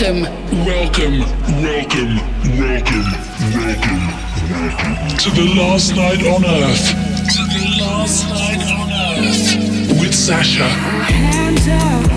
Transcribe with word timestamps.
Welcome, 0.00 0.22
welcome, 0.64 1.18
welcome, 1.60 2.16
welcome, 2.56 3.04
welcome, 3.52 4.00
welcome 4.48 5.16
to 5.18 5.28
the 5.28 5.54
last 5.58 5.94
night 5.94 6.22
on 6.26 6.42
earth. 6.42 6.88
To 6.88 7.42
the 7.52 7.76
last 7.82 8.26
night 8.30 8.62
on 8.72 8.88
earth 9.18 10.00
with 10.00 10.14
Sasha. 10.14 10.64
Hands 10.64 11.68
up, 11.68 12.10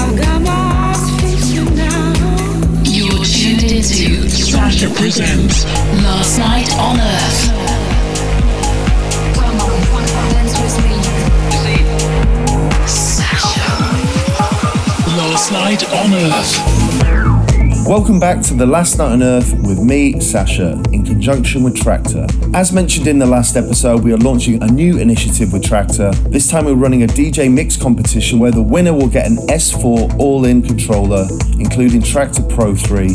I've 0.00 0.18
got 0.18 0.42
my 0.42 0.50
eyes 0.50 1.20
fixed 1.20 1.54
you 1.54 1.64
now. 1.76 2.12
You're 2.82 3.24
tuned 3.24 3.62
into 3.62 4.28
Sasha 4.28 4.90
presents 4.94 5.64
Last 6.02 6.38
Night 6.40 6.72
on 6.74 6.98
Earth. 6.98 7.73
Last 15.34 15.50
Night 15.50 15.82
on 15.90 16.14
Earth. 16.14 17.88
Welcome 17.88 18.20
back 18.20 18.40
to 18.42 18.54
The 18.54 18.64
Last 18.64 18.98
Night 18.98 19.14
on 19.14 19.22
Earth 19.24 19.52
with 19.66 19.82
me, 19.82 20.20
Sasha, 20.20 20.80
in 20.92 21.04
conjunction 21.04 21.64
with 21.64 21.74
Traktor. 21.74 22.30
As 22.54 22.72
mentioned 22.72 23.08
in 23.08 23.18
the 23.18 23.26
last 23.26 23.56
episode, 23.56 24.04
we 24.04 24.12
are 24.12 24.16
launching 24.18 24.62
a 24.62 24.66
new 24.68 24.98
initiative 24.98 25.52
with 25.52 25.64
Traktor. 25.64 26.14
This 26.30 26.48
time 26.48 26.66
we're 26.66 26.74
running 26.74 27.02
a 27.02 27.08
DJ 27.08 27.52
mix 27.52 27.76
competition 27.76 28.38
where 28.38 28.52
the 28.52 28.62
winner 28.62 28.92
will 28.92 29.08
get 29.08 29.26
an 29.26 29.38
S4 29.48 30.20
all 30.20 30.44
in 30.44 30.62
controller, 30.62 31.26
including 31.58 32.00
Traktor 32.00 32.48
Pro 32.54 32.76
3, 32.76 33.08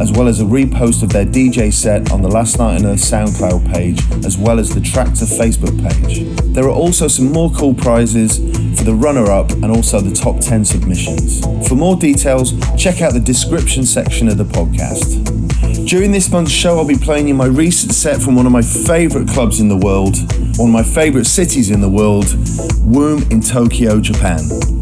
as 0.00 0.12
well 0.12 0.28
as 0.28 0.40
a 0.40 0.44
repost 0.44 1.02
of 1.02 1.10
their 1.10 1.26
DJ 1.26 1.72
set 1.72 2.12
on 2.12 2.22
the 2.22 2.28
Last 2.28 2.58
Night 2.58 2.80
on 2.80 2.86
Earth 2.86 3.00
SoundCloud 3.00 3.72
page, 3.72 4.00
as 4.24 4.38
well 4.38 4.58
as 4.58 4.74
the 4.74 4.80
Traktor 4.80 5.26
Facebook 5.26 5.76
page. 5.82 6.28
There 6.54 6.64
are 6.64 6.70
also 6.70 7.08
some 7.08 7.32
more 7.32 7.50
cool 7.50 7.74
prizes 7.74 8.38
for 8.78 8.84
the 8.84 8.94
runner 8.94 9.30
up 9.30 9.50
and 9.50 9.66
also 9.66 10.00
the 10.00 10.14
top 10.14 10.40
10 10.40 10.64
submissions. 10.64 11.40
For 11.68 11.74
more 11.74 11.96
details, 11.96 12.52
check 12.76 13.02
out 13.02 13.12
the 13.12 13.20
description 13.20 13.84
section 13.84 14.28
of 14.28 14.38
the 14.38 14.44
podcast. 14.44 15.24
During 15.86 16.12
this 16.12 16.30
month's 16.30 16.52
show, 16.52 16.78
I'll 16.78 16.86
be 16.86 16.96
playing 16.96 17.28
you 17.28 17.34
my 17.34 17.46
recent 17.46 17.92
set 17.92 18.20
from 18.20 18.36
one 18.36 18.46
of 18.46 18.52
my 18.52 18.62
favourite 18.62 19.28
clubs 19.28 19.60
in 19.60 19.68
the 19.68 19.76
world, 19.76 20.16
one 20.58 20.68
of 20.68 20.74
my 20.74 20.82
favourite 20.82 21.26
cities 21.26 21.70
in 21.70 21.80
the 21.80 21.88
world, 21.88 22.26
Womb 22.82 23.22
in 23.30 23.40
Tokyo, 23.40 24.00
Japan. 24.00 24.77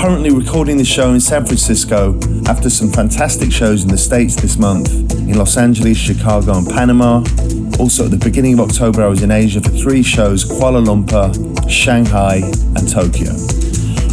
Currently 0.00 0.30
recording 0.30 0.76
the 0.76 0.84
show 0.84 1.14
in 1.14 1.20
San 1.20 1.46
Francisco 1.46 2.18
after 2.46 2.68
some 2.68 2.92
fantastic 2.92 3.50
shows 3.50 3.82
in 3.82 3.88
the 3.88 3.96
States 3.96 4.36
this 4.36 4.58
month, 4.58 4.90
in 5.12 5.36
Los 5.38 5.56
Angeles, 5.56 5.96
Chicago, 5.96 6.58
and 6.58 6.68
Panama. 6.68 7.24
Also, 7.80 8.04
at 8.04 8.10
the 8.10 8.20
beginning 8.22 8.52
of 8.52 8.60
October, 8.60 9.02
I 9.02 9.08
was 9.08 9.22
in 9.22 9.30
Asia 9.30 9.60
for 9.60 9.70
three 9.70 10.02
shows 10.02 10.44
Kuala 10.44 10.84
Lumpur, 10.84 11.32
Shanghai, 11.68 12.42
and 12.76 12.88
Tokyo. 12.88 13.65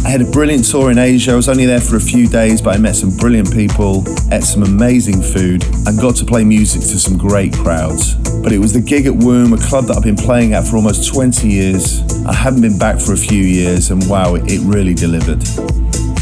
I 0.04 0.10
had 0.10 0.20
a 0.20 0.30
brilliant 0.30 0.66
tour 0.70 0.90
in 0.90 0.98
Asia. 0.98 1.32
I 1.32 1.34
was 1.34 1.48
only 1.48 1.64
there 1.64 1.80
for 1.80 1.96
a 1.96 2.00
few 2.00 2.28
days, 2.28 2.60
but 2.60 2.74
I 2.74 2.78
met 2.78 2.94
some 2.94 3.16
brilliant 3.16 3.50
people, 3.54 4.04
ate 4.30 4.42
some 4.42 4.62
amazing 4.62 5.22
food, 5.22 5.64
and 5.86 5.98
got 5.98 6.14
to 6.16 6.26
play 6.26 6.44
music 6.44 6.82
to 6.82 6.98
some 6.98 7.16
great 7.16 7.54
crowds. 7.54 8.14
But 8.42 8.52
it 8.52 8.58
was 8.58 8.74
the 8.74 8.82
gig 8.82 9.06
at 9.06 9.14
Womb, 9.16 9.54
a 9.54 9.58
club 9.58 9.86
that 9.86 9.96
I've 9.96 10.02
been 10.02 10.14
playing 10.14 10.52
at 10.52 10.66
for 10.66 10.76
almost 10.76 11.10
20 11.10 11.48
years. 11.48 12.02
I 12.26 12.34
haven't 12.34 12.60
been 12.60 12.78
back 12.78 13.00
for 13.00 13.14
a 13.14 13.16
few 13.16 13.42
years, 13.42 13.90
and 13.90 14.06
wow, 14.06 14.34
it 14.34 14.60
really 14.60 14.92
delivered. 14.92 15.42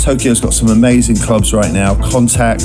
Tokyo's 0.01 0.41
got 0.41 0.55
some 0.55 0.69
amazing 0.69 1.17
clubs 1.17 1.53
right 1.53 1.73
now. 1.73 1.95
Contact 2.11 2.63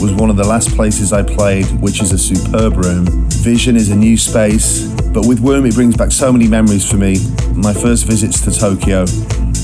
was 0.00 0.12
one 0.14 0.30
of 0.30 0.36
the 0.36 0.46
last 0.46 0.70
places 0.76 1.12
I 1.12 1.24
played, 1.24 1.66
which 1.80 2.00
is 2.00 2.12
a 2.12 2.18
superb 2.18 2.76
room. 2.76 3.06
Vision 3.42 3.74
is 3.74 3.90
a 3.90 3.96
new 3.96 4.16
space, 4.16 4.86
but 5.12 5.26
with 5.26 5.40
Womb, 5.40 5.66
it 5.66 5.74
brings 5.74 5.96
back 5.96 6.12
so 6.12 6.32
many 6.32 6.46
memories 6.46 6.88
for 6.88 6.96
me. 6.96 7.16
My 7.56 7.74
first 7.74 8.06
visits 8.06 8.40
to 8.42 8.52
Tokyo, 8.52 9.04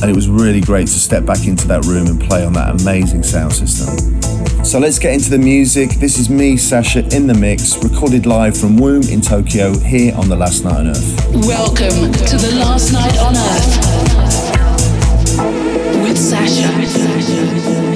and 0.03 0.11
it 0.11 0.15
was 0.15 0.29
really 0.29 0.61
great 0.61 0.87
to 0.89 0.99
step 0.99 1.25
back 1.25 1.47
into 1.47 1.67
that 1.69 1.85
room 1.85 2.07
and 2.07 2.21
play 2.21 2.45
on 2.45 2.53
that 2.53 2.81
amazing 2.81 3.23
sound 3.23 3.53
system. 3.53 3.97
So 4.65 4.79
let's 4.79 4.99
get 4.99 5.15
into 5.15 5.31
the 5.31 5.39
music. 5.39 5.91
This 5.91 6.19
is 6.19 6.29
me, 6.29 6.57
Sasha, 6.57 7.07
in 7.15 7.27
the 7.27 7.35
mix, 7.35 7.83
recorded 7.83 8.27
live 8.27 8.57
from 8.57 8.77
Womb 8.77 9.03
in 9.05 9.21
Tokyo 9.21 9.77
here 9.79 10.15
on 10.17 10.29
The 10.29 10.37
Last 10.37 10.65
Night 10.65 10.81
on 10.81 10.89
Earth. 10.89 11.27
Welcome 11.47 12.13
to 12.13 12.37
the 12.37 12.57
Last 12.59 12.93
Night 12.93 13.17
on 13.19 13.37
Earth 13.37 13.77
with 16.03 16.19
Sasha. 16.19 17.96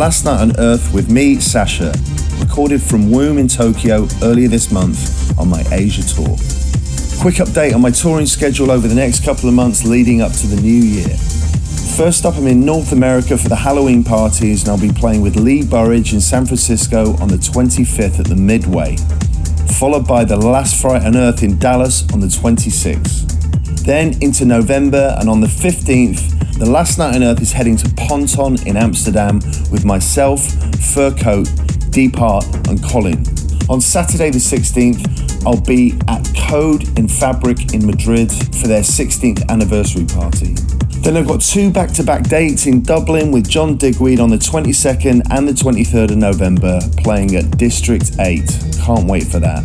Last 0.00 0.24
Night 0.24 0.40
on 0.40 0.56
Earth 0.58 0.94
with 0.94 1.10
me, 1.10 1.38
Sasha, 1.40 1.92
recorded 2.38 2.80
from 2.80 3.10
Womb 3.10 3.36
in 3.36 3.46
Tokyo 3.46 4.08
earlier 4.22 4.48
this 4.48 4.72
month 4.72 5.38
on 5.38 5.50
my 5.50 5.62
Asia 5.70 6.00
tour. 6.00 6.38
Quick 7.20 7.34
update 7.34 7.74
on 7.74 7.82
my 7.82 7.90
touring 7.90 8.24
schedule 8.24 8.70
over 8.70 8.88
the 8.88 8.94
next 8.94 9.22
couple 9.26 9.46
of 9.46 9.54
months 9.54 9.84
leading 9.84 10.22
up 10.22 10.32
to 10.32 10.46
the 10.46 10.58
new 10.62 10.72
year. 10.72 11.14
First 11.98 12.24
up, 12.24 12.36
I'm 12.38 12.46
in 12.46 12.64
North 12.64 12.92
America 12.92 13.36
for 13.36 13.50
the 13.50 13.56
Halloween 13.56 14.02
parties, 14.02 14.62
and 14.62 14.70
I'll 14.70 14.80
be 14.80 14.90
playing 14.90 15.20
with 15.20 15.36
Lee 15.36 15.66
Burridge 15.66 16.14
in 16.14 16.20
San 16.22 16.46
Francisco 16.46 17.14
on 17.18 17.28
the 17.28 17.36
25th 17.36 18.20
at 18.20 18.26
the 18.26 18.36
Midway, 18.36 18.96
followed 19.78 20.08
by 20.08 20.24
The 20.24 20.38
Last 20.38 20.80
Fright 20.80 21.02
on 21.02 21.14
Earth 21.14 21.42
in 21.42 21.58
Dallas 21.58 22.10
on 22.14 22.20
the 22.20 22.28
26th. 22.28 23.84
Then 23.84 24.16
into 24.22 24.46
November, 24.46 25.14
and 25.20 25.28
on 25.28 25.42
the 25.42 25.46
15th, 25.46 26.58
the 26.58 26.70
Last 26.70 26.96
Night 26.96 27.16
on 27.16 27.22
Earth 27.22 27.42
is 27.42 27.52
heading 27.52 27.76
to 27.76 27.88
Ponton 27.96 28.66
in 28.66 28.78
Amsterdam 28.78 29.40
with 29.70 29.84
myself, 29.84 30.46
Fur 30.92 31.14
Coat, 31.14 31.48
Deep 31.90 32.20
Art, 32.20 32.44
and 32.68 32.82
Colin. 32.82 33.24
On 33.68 33.80
Saturday 33.80 34.30
the 34.30 34.38
16th, 34.38 35.46
I'll 35.46 35.60
be 35.60 35.98
at 36.08 36.24
Code 36.48 36.82
in 36.98 37.06
Fabrik 37.06 37.72
in 37.72 37.86
Madrid 37.86 38.30
for 38.32 38.66
their 38.66 38.82
16th 38.82 39.48
anniversary 39.48 40.04
party. 40.04 40.54
Then 41.02 41.16
I've 41.16 41.26
got 41.26 41.40
two 41.40 41.70
back 41.70 41.92
to 41.92 42.02
back 42.02 42.24
dates 42.24 42.66
in 42.66 42.82
Dublin 42.82 43.32
with 43.32 43.48
John 43.48 43.76
Digweed 43.76 44.20
on 44.20 44.28
the 44.28 44.36
22nd 44.36 45.22
and 45.30 45.48
the 45.48 45.52
23rd 45.52 46.10
of 46.10 46.16
November, 46.18 46.78
playing 46.98 47.36
at 47.36 47.56
District 47.56 48.10
8. 48.18 48.42
Can't 48.84 49.06
wait 49.06 49.24
for 49.24 49.38
that. 49.38 49.64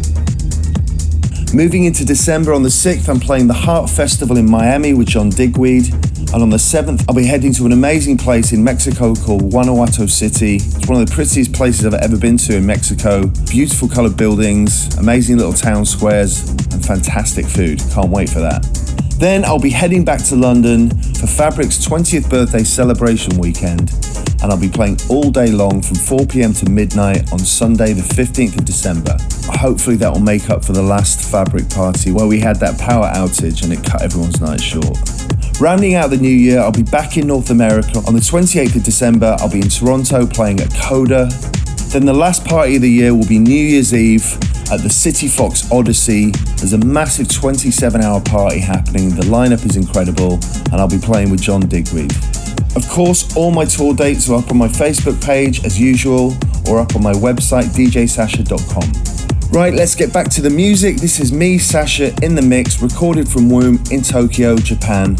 Moving 1.53 1.85
into 1.85 2.05
December 2.05 2.53
on 2.53 2.63
the 2.63 2.69
6th, 2.69 3.09
I'm 3.09 3.19
playing 3.19 3.47
the 3.47 3.53
Heart 3.53 3.89
Festival 3.89 4.37
in 4.37 4.49
Miami 4.49 4.93
with 4.93 5.07
John 5.07 5.29
Digweed. 5.29 5.93
And 6.35 6.43
on 6.43 6.49
the 6.49 6.57
7th, 6.57 7.05
I'll 7.07 7.15
be 7.15 7.25
heading 7.25 7.53
to 7.53 7.65
an 7.65 7.71
amazing 7.71 8.17
place 8.17 8.51
in 8.51 8.61
Mexico 8.61 9.15
called 9.15 9.49
Guanajuato 9.51 10.05
City. 10.05 10.57
It's 10.57 10.85
one 10.85 11.01
of 11.01 11.07
the 11.07 11.15
prettiest 11.15 11.53
places 11.53 11.85
I've 11.85 11.93
ever 11.93 12.17
been 12.17 12.35
to 12.39 12.57
in 12.57 12.65
Mexico. 12.65 13.27
Beautiful 13.49 13.87
coloured 13.87 14.17
buildings, 14.17 14.93
amazing 14.97 15.37
little 15.37 15.53
town 15.53 15.85
squares, 15.85 16.49
and 16.73 16.85
fantastic 16.85 17.45
food. 17.45 17.79
Can't 17.93 18.09
wait 18.09 18.27
for 18.27 18.41
that. 18.41 18.63
Then 19.17 19.45
I'll 19.45 19.61
be 19.61 19.69
heading 19.69 20.03
back 20.03 20.21
to 20.25 20.35
London 20.35 20.89
for 21.13 21.25
Fabric's 21.25 21.77
20th 21.87 22.29
birthday 22.29 22.65
celebration 22.65 23.37
weekend, 23.37 23.93
and 24.43 24.51
I'll 24.51 24.59
be 24.59 24.67
playing 24.67 24.97
all 25.09 25.31
day 25.31 25.51
long 25.51 25.81
from 25.81 25.95
4 25.95 26.25
pm 26.25 26.51
to 26.55 26.69
midnight 26.69 27.31
on 27.31 27.39
Sunday, 27.39 27.93
the 27.93 28.01
15th 28.01 28.57
of 28.59 28.65
December. 28.65 29.15
Hopefully, 29.45 29.95
that 29.95 30.11
will 30.11 30.19
make 30.19 30.49
up 30.49 30.65
for 30.65 30.73
the 30.73 30.83
last 30.83 31.31
Fabric 31.31 31.69
party 31.69 32.11
where 32.11 32.27
we 32.27 32.41
had 32.41 32.57
that 32.57 32.77
power 32.77 33.09
outage 33.15 33.63
and 33.63 33.71
it 33.71 33.81
cut 33.85 34.01
everyone's 34.01 34.41
night 34.41 34.59
short. 34.59 35.14
Rounding 35.61 35.93
out 35.93 36.09
the 36.09 36.17
new 36.17 36.27
year, 36.27 36.59
I'll 36.59 36.71
be 36.73 36.83
back 36.83 37.15
in 37.15 37.27
North 37.27 37.49
America. 37.49 37.99
On 38.07 38.13
the 38.13 38.19
28th 38.19 38.75
of 38.75 38.83
December, 38.83 39.37
I'll 39.39 39.49
be 39.49 39.61
in 39.61 39.69
Toronto 39.69 40.27
playing 40.27 40.59
at 40.59 40.69
Coda. 40.73 41.29
Then 41.93 42.05
the 42.05 42.13
last 42.13 42.43
party 42.43 42.75
of 42.75 42.81
the 42.81 42.89
year 42.89 43.15
will 43.15 43.25
be 43.25 43.39
New 43.39 43.55
Year's 43.55 43.93
Eve 43.93 44.25
at 44.69 44.81
the 44.81 44.89
Cityfox 44.89 45.71
Odyssey. 45.71 46.31
There's 46.57 46.73
a 46.73 46.77
massive 46.79 47.29
27 47.29 48.01
hour 48.01 48.19
party 48.19 48.59
happening. 48.59 49.15
The 49.15 49.21
lineup 49.21 49.65
is 49.65 49.77
incredible, 49.77 50.33
and 50.73 50.73
I'll 50.73 50.89
be 50.89 50.99
playing 50.99 51.31
with 51.31 51.41
John 51.41 51.61
Digweed. 51.61 52.11
Of 52.75 52.85
course, 52.89 53.33
all 53.37 53.51
my 53.51 53.63
tour 53.63 53.95
dates 53.95 54.29
are 54.29 54.35
up 54.35 54.51
on 54.51 54.57
my 54.57 54.67
Facebook 54.67 55.23
page 55.23 55.63
as 55.63 55.79
usual, 55.79 56.33
or 56.67 56.79
up 56.79 56.97
on 56.97 57.01
my 57.01 57.13
website, 57.13 57.73
djsasha.com. 57.73 59.15
Right, 59.51 59.73
let's 59.73 59.95
get 59.95 60.11
back 60.11 60.29
to 60.31 60.41
the 60.41 60.49
music. 60.49 60.97
This 60.97 61.21
is 61.21 61.31
me, 61.31 61.57
Sasha, 61.59 62.13
in 62.21 62.35
the 62.35 62.41
mix, 62.41 62.81
recorded 62.81 63.29
from 63.29 63.49
Womb 63.49 63.81
in 63.89 64.01
Tokyo, 64.01 64.57
Japan, 64.57 65.15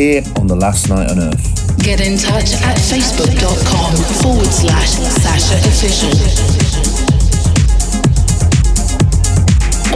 here 0.00 0.22
on 0.36 0.46
The 0.46 0.56
Last 0.56 0.88
Night 0.88 1.10
on 1.10 1.18
Earth. 1.18 1.76
Get 1.84 2.00
in 2.00 2.16
touch 2.16 2.54
at 2.64 2.78
facebook.com 2.78 3.92
forward 4.22 4.46
slash 4.46 4.96
Sasha 5.20 5.56
Official. 5.68 6.08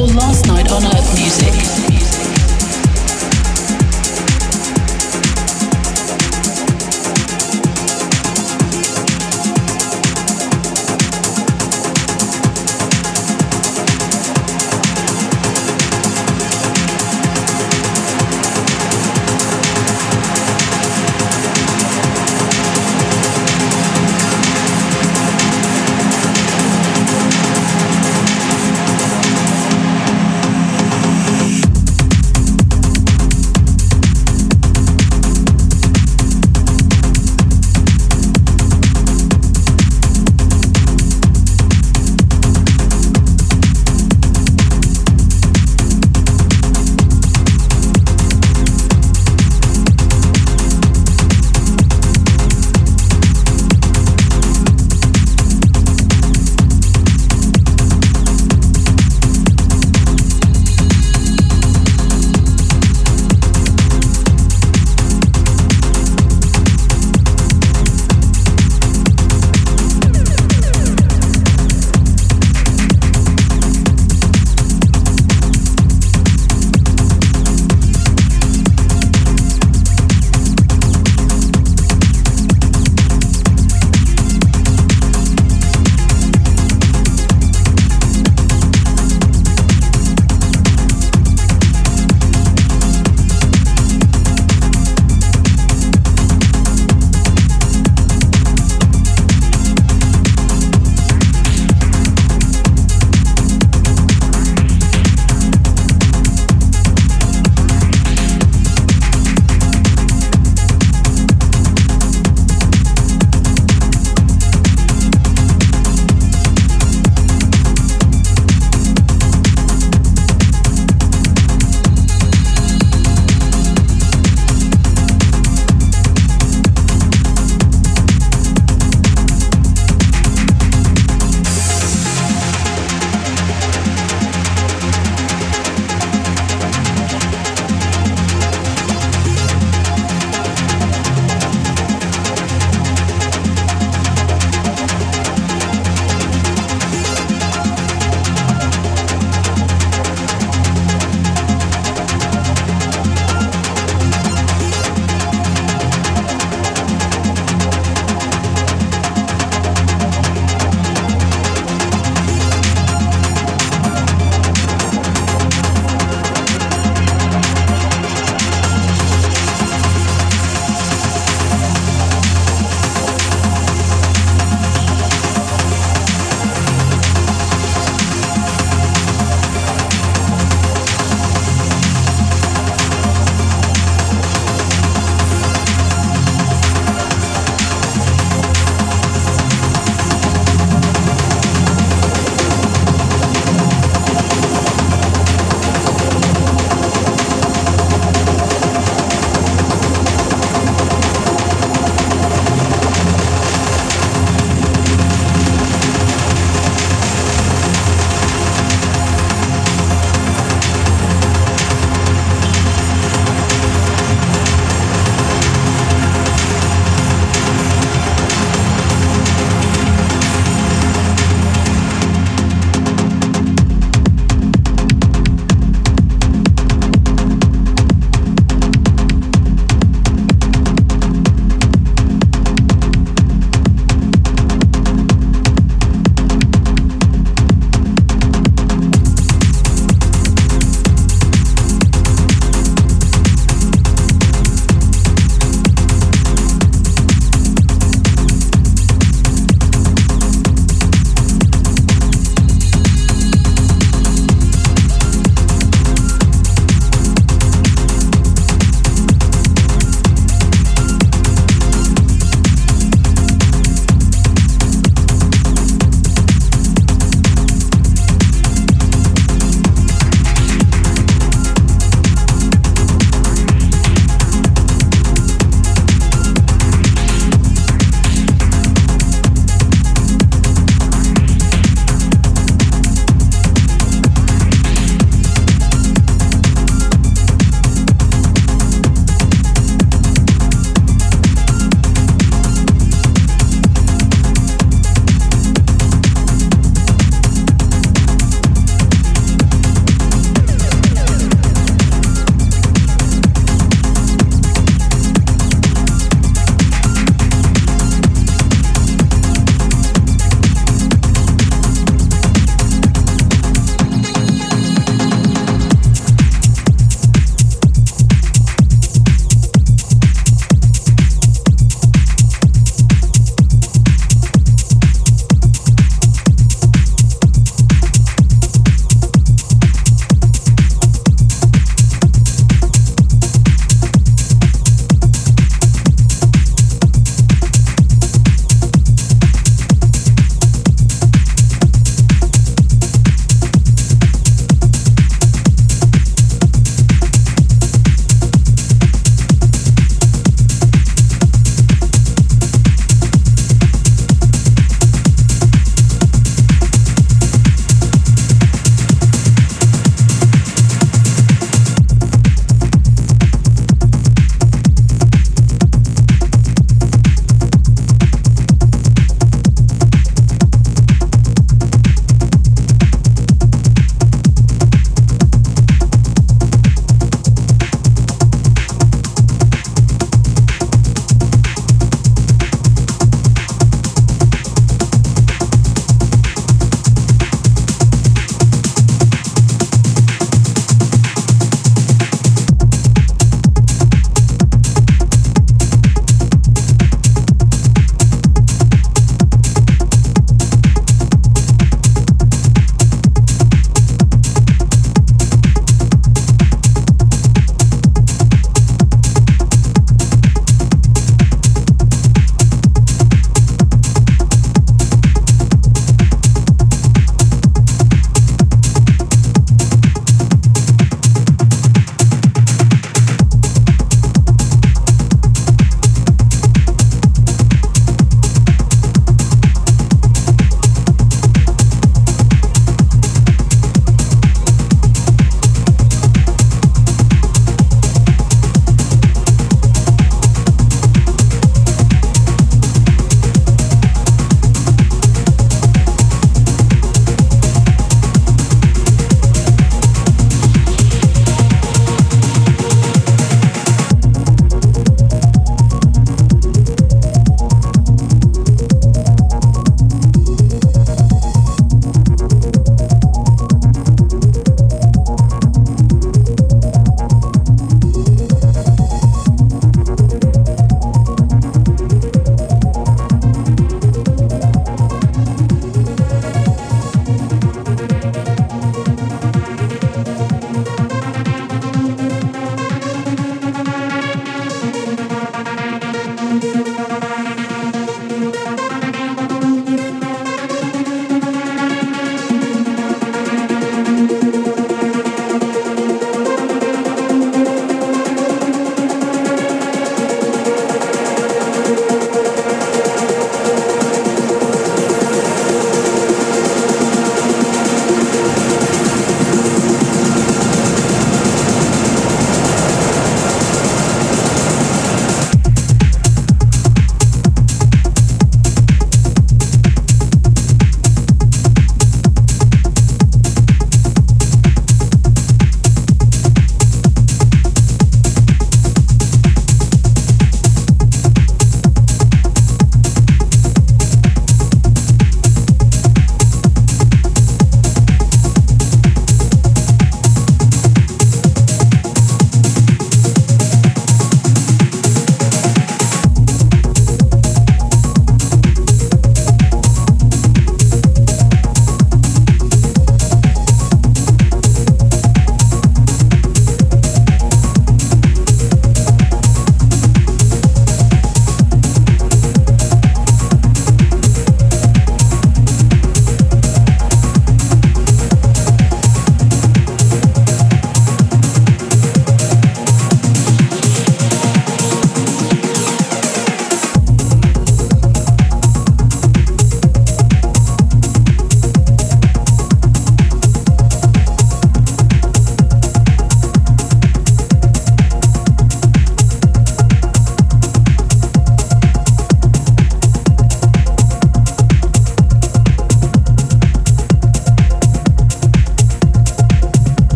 Or 0.00 0.06
Last 0.16 0.46
Night 0.46 0.72
on 0.72 0.84
Earth 0.86 1.14
Music. 1.18 1.99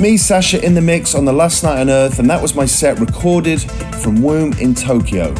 Me, 0.00 0.16
Sasha, 0.16 0.64
in 0.64 0.74
the 0.74 0.80
mix 0.80 1.14
on 1.14 1.26
the 1.26 1.32
last 1.32 1.62
night 1.62 1.78
on 1.78 1.90
Earth, 1.90 2.18
and 2.18 2.30
that 2.30 2.40
was 2.40 2.54
my 2.54 2.64
set 2.64 2.98
recorded 2.98 3.60
from 4.02 4.22
Womb 4.22 4.52
in 4.54 4.74
Tokyo. 4.74 5.34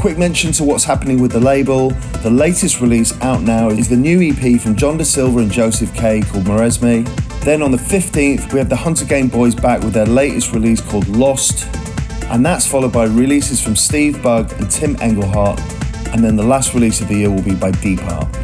Quick 0.00 0.18
mention 0.18 0.50
to 0.52 0.64
what's 0.64 0.82
happening 0.82 1.22
with 1.22 1.30
the 1.30 1.38
label. 1.38 1.90
The 2.22 2.30
latest 2.30 2.80
release 2.80 3.12
out 3.20 3.42
now 3.42 3.68
is 3.68 3.88
the 3.88 3.96
new 3.96 4.20
EP 4.20 4.60
from 4.60 4.74
John 4.74 4.96
Da 4.98 5.04
Silva 5.04 5.38
and 5.38 5.50
Joseph 5.50 5.94
K 5.94 6.22
called 6.22 6.44
Moresme. 6.44 7.04
Then 7.44 7.62
on 7.62 7.70
the 7.70 7.76
15th, 7.76 8.52
we 8.52 8.58
have 8.58 8.68
the 8.68 8.76
Hunter 8.76 9.04
Game 9.04 9.28
Boys 9.28 9.54
back 9.54 9.82
with 9.82 9.92
their 9.92 10.06
latest 10.06 10.52
release 10.52 10.80
called 10.80 11.06
Lost. 11.08 11.68
And 12.24 12.44
that's 12.44 12.66
followed 12.66 12.92
by 12.92 13.04
releases 13.04 13.62
from 13.62 13.76
Steve 13.76 14.20
Bug 14.22 14.52
and 14.54 14.68
Tim 14.68 14.96
Engelhardt. 15.00 15.60
And 16.08 16.24
then 16.24 16.34
the 16.34 16.42
last 16.44 16.74
release 16.74 17.00
of 17.00 17.08
the 17.08 17.16
year 17.16 17.30
will 17.30 17.42
be 17.42 17.54
by 17.54 17.70
Deep 17.70 18.00
Heart. 18.00 18.42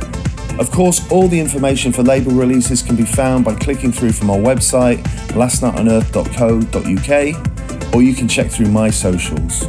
Of 0.59 0.73
course, 0.73 1.09
all 1.13 1.29
the 1.29 1.39
information 1.39 1.93
for 1.93 2.03
label 2.03 2.33
releases 2.33 2.83
can 2.83 2.97
be 2.97 3.05
found 3.05 3.45
by 3.45 3.55
clicking 3.55 3.93
through 3.93 4.13
from 4.13 4.29
our 4.29 4.39
website, 4.39 5.07
lastnightonearth.co.uk, 5.29 7.95
or 7.95 8.03
you 8.03 8.15
can 8.15 8.29
check 8.29 8.51
through 8.51 8.71
my 8.71 8.91
socials. 8.91 9.67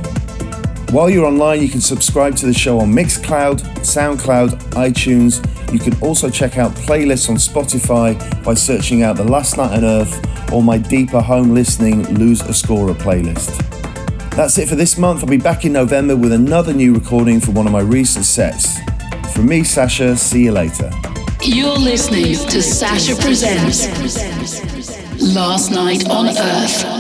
While 0.92 1.10
you're 1.10 1.26
online, 1.26 1.62
you 1.62 1.70
can 1.70 1.80
subscribe 1.82 2.36
to 2.38 2.48
the 2.48 2.54
show 2.54 2.80
on 2.80 2.92
Mixcloud, 2.92 3.62
SoundCloud, 3.80 4.50
iTunes. 4.72 5.40
You 5.72 5.78
can 5.78 5.96
also 6.02 6.32
check 6.32 6.58
out 6.58 6.72
playlists 6.72 7.30
on 7.30 7.36
Spotify 7.36 8.18
by 8.44 8.56
searching 8.56 9.04
out 9.04 9.16
The 9.16 9.24
Last 9.24 9.58
Night 9.58 9.78
on 9.78 9.84
Earth 9.84 10.52
or 10.52 10.64
my 10.64 10.80
deeper 10.80 11.22
home 11.22 11.54
listening 11.54 12.06
Luzoscura 12.06 12.96
playlist. 12.96 13.56
That's 14.32 14.58
it 14.58 14.68
for 14.68 14.76
this 14.76 14.98
month. 14.98 15.22
I'll 15.22 15.30
be 15.30 15.38
back 15.38 15.66
in 15.66 15.74
November 15.74 16.16
with 16.16 16.32
another 16.32 16.74
new 16.74 16.96
recording 16.96 17.40
from 17.40 17.54
one 17.54 17.68
of 17.68 17.72
my 17.72 17.82
recent 17.82 18.26
sets. 18.26 18.80
From 19.34 19.48
me, 19.48 19.64
Sasha, 19.64 20.16
see 20.16 20.46
you 20.46 20.54
later. 20.54 20.90
You're 21.42 21.78
listening 21.78 22.34
to 22.50 22.64
Sasha 22.64 23.16
Presents 23.16 24.39
Last 25.22 25.70
Night 25.72 26.10
on 26.10 26.28
Earth. 26.30 26.99